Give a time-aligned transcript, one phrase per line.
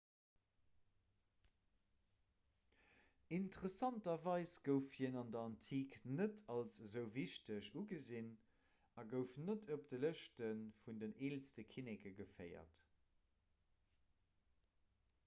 [3.35, 8.31] interessanterweis gouf hien an der antik net als esou wichteg ugesinn
[9.01, 10.47] a gouf net op de lëschte
[10.79, 12.83] vun den eelste kinneke geféiert